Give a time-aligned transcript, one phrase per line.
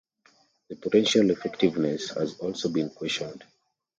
[0.69, 3.43] The potential effectiveness has also been questioned.